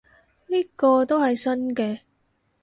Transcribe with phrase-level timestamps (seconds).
[0.47, 2.01] 呢個都係新嘅